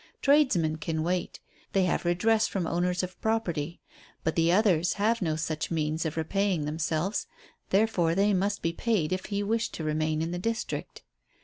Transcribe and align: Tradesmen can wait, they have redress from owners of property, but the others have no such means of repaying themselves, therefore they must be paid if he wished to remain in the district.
Tradesmen 0.23 0.77
can 0.77 1.03
wait, 1.03 1.39
they 1.73 1.83
have 1.83 2.05
redress 2.05 2.47
from 2.47 2.65
owners 2.65 3.03
of 3.03 3.21
property, 3.21 3.81
but 4.23 4.35
the 4.35 4.51
others 4.51 4.93
have 4.93 5.21
no 5.21 5.35
such 5.35 5.69
means 5.69 6.07
of 6.07 6.17
repaying 6.17 6.65
themselves, 6.65 7.27
therefore 7.69 8.15
they 8.15 8.33
must 8.33 8.63
be 8.63 8.73
paid 8.73 9.13
if 9.13 9.27
he 9.27 9.43
wished 9.43 9.75
to 9.75 9.83
remain 9.83 10.23
in 10.23 10.31
the 10.31 10.39
district. 10.39 11.03